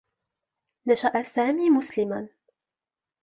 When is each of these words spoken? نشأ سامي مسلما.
نشأ 0.87 1.23
سامي 1.23 1.69
مسلما. 1.69 2.27